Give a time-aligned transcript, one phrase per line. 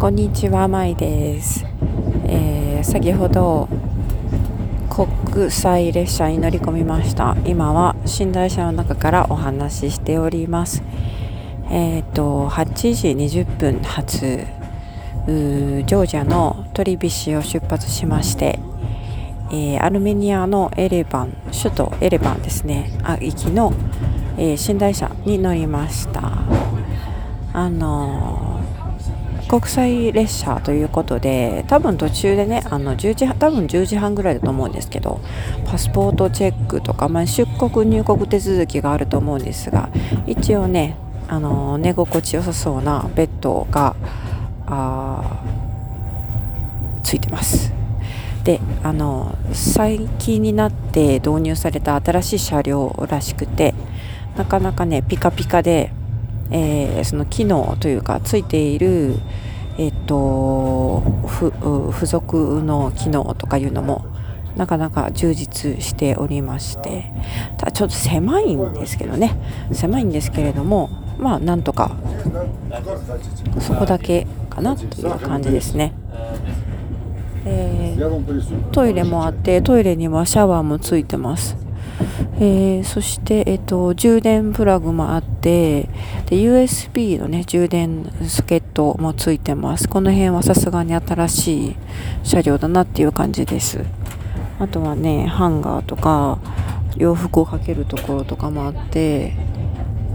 [0.00, 1.66] こんにちは、まいです、
[2.26, 3.68] えー、先ほど
[4.88, 7.36] 国際列車に乗り込みました。
[7.44, 10.82] 今は寝台車の中からお話ししております。
[11.68, 18.58] えっ、ー、と8時20分発ジョージアのトリビシを出発しまして、
[19.50, 23.74] えー、アルメニアのエレバン首都エレバンですねあ行きの、
[24.38, 26.22] え、寝台車に乗りました
[27.52, 28.49] あの、
[29.50, 35.20] 国際列車ということで多分途中でねあの10時多分10時半ぐらいだと思うんですけど
[35.66, 39.90] パスポートチェックとか、まあ、出国入国手続きがあると思うんですが
[40.28, 43.96] 一応ねあの寝心地よさそうなベッドが
[44.66, 45.42] あ
[47.02, 47.72] ついてます。
[48.44, 53.74] であの最近になって導入された新しい車両らしくて
[54.36, 55.92] なかなかねピカピカで、
[56.50, 59.16] えー、その機能というかついている
[59.78, 61.02] えっ、と
[61.92, 64.04] 付属の機能とかいうのも
[64.56, 67.10] なかなか充実しておりまして
[67.56, 69.36] ただちょっと狭いんですけどね
[69.72, 71.96] 狭いんですけれどもまあなんとか
[73.60, 75.92] そこだけかなという感じですね。
[77.46, 81.56] えー、トイレもあってトイレにはシャワーもついてます。
[82.36, 85.82] えー、そして、えーと、充電プラグもあって
[86.26, 89.88] で USB の、ね、充電ソケットもついてます。
[89.88, 91.76] この辺はさすがに新しい
[92.22, 93.84] 車両だなっていう感じです。
[94.58, 96.38] あとはねハンガーとか
[96.96, 99.32] 洋服をかけるところとかもあって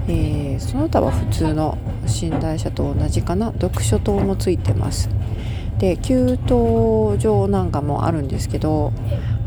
[0.08, 1.78] えー、その他は普通の
[2.22, 3.52] 寝台車と同じかな。
[3.54, 5.10] 読書灯もついてます。
[5.80, 8.94] で給湯場なんかもあるんですけど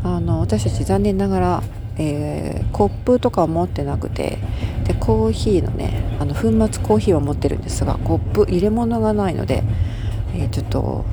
[0.03, 1.63] あの私たち残念ながら、
[1.97, 4.37] えー、コップとかは持ってなくて
[4.85, 9.63] でコーヒーのねあの粉末コーヒーは持ってるんですがコップ入れ物がないので、
[10.33, 11.05] えー、ちょっと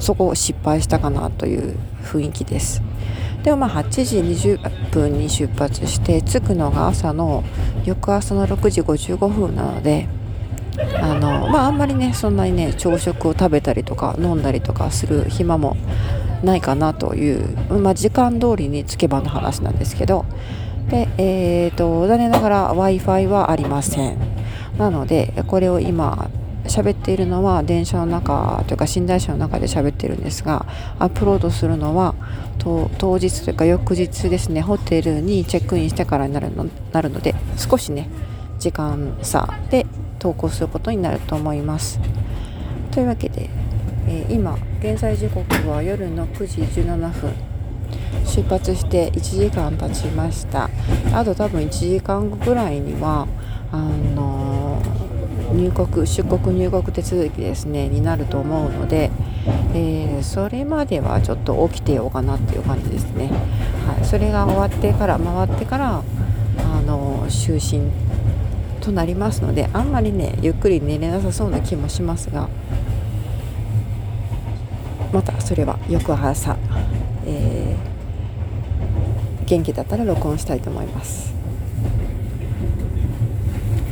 [0.00, 2.82] そこを失敗したかなという雰囲気です。
[3.42, 7.44] でもまあ8時20分に出発して着くのが朝の
[7.84, 10.08] 翌朝の6時55分なので
[11.00, 15.76] あのまああんまりねそんなにね朝食を食べたりとか飲んだりとかする暇も
[16.42, 20.24] ないかなという、まあ、時間通りに着けばの話なんですけど
[20.88, 24.18] で、えーと、残念ながら w i f i はありません
[24.78, 26.30] なのでこれを今
[26.64, 30.66] 喋っているのは電車の中というか寝台車の中で喋ってるんですが
[30.98, 32.14] アップロードするのは
[32.58, 38.08] 当日というか翌日ですねホテルにチェックインしてからになるのなるので少しね
[38.58, 39.86] 時間差で
[40.18, 42.00] 投稿することになると思います。
[42.90, 43.50] というわけで、
[44.08, 47.56] え、今現在時刻は夜の9時17分。
[48.24, 50.68] 出発して1時間経ちました。
[51.12, 53.26] あと多分1時間ぐらいには
[53.72, 53.76] あ
[54.14, 54.82] の
[55.52, 59.10] 入国出国入国手続きですねになると思うので、
[59.74, 63.30] えー、それまではちょっと起きてようかなっていう感じですね、
[63.86, 66.02] はい、それが終わってから回ってから
[66.58, 67.90] あの就寝
[68.80, 72.48] となりますのであんまりねゆっくり寝れなさそうな気もしますが。
[75.12, 76.56] またそれは翌朝、
[77.24, 81.35] えー、元気だったら録音したいと思います。